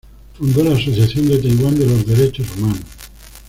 Fundó 0.33 0.63
la 0.63 0.73
Asociación 0.75 1.27
de 1.27 1.37
Taiwán 1.37 1.77
de 1.77 1.85
los 1.85 2.03
Derechos 2.07 2.47
Humanos. 2.57 2.79